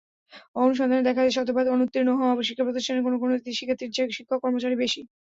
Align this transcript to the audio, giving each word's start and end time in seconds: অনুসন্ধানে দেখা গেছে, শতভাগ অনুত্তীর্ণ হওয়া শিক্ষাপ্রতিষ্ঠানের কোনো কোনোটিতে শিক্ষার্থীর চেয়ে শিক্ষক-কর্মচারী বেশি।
অনুসন্ধানে 0.55 1.07
দেখা 1.07 1.21
গেছে, 1.23 1.37
শতভাগ 1.37 1.65
অনুত্তীর্ণ 1.75 2.09
হওয়া 2.19 2.33
শিক্ষাপ্রতিষ্ঠানের 2.41 3.05
কোনো 3.07 3.17
কোনোটিতে 3.21 3.51
শিক্ষার্থীর 3.57 3.93
চেয়ে 3.95 4.15
শিক্ষক-কর্মচারী 4.17 4.75
বেশি। 4.83 5.01